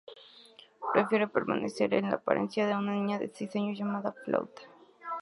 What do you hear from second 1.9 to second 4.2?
en la apariencia de una niña de seis años llamada